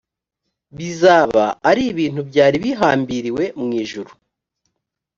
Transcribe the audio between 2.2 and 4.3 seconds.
byari bihambiriwe mu ijuru